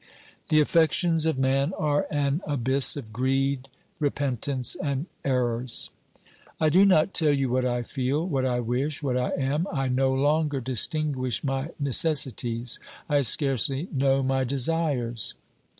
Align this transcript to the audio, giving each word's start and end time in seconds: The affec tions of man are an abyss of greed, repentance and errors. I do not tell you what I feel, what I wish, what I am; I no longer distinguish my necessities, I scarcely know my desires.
The 0.49 0.59
affec 0.61 0.93
tions 0.93 1.27
of 1.27 1.37
man 1.37 1.73
are 1.77 2.07
an 2.09 2.41
abyss 2.47 2.97
of 2.97 3.13
greed, 3.13 3.69
repentance 3.99 4.75
and 4.75 5.05
errors. 5.23 5.91
I 6.59 6.69
do 6.69 6.87
not 6.87 7.13
tell 7.13 7.31
you 7.31 7.51
what 7.51 7.65
I 7.65 7.83
feel, 7.83 8.25
what 8.27 8.43
I 8.43 8.61
wish, 8.61 9.03
what 9.03 9.15
I 9.15 9.29
am; 9.37 9.67
I 9.71 9.89
no 9.89 10.11
longer 10.11 10.59
distinguish 10.59 11.43
my 11.43 11.69
necessities, 11.79 12.79
I 13.07 13.21
scarcely 13.21 13.89
know 13.91 14.23
my 14.23 14.43
desires. 14.43 15.35